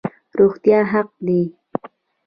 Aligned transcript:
روغتیا 0.39 0.79
حق 0.91 1.07
دی 1.25 1.41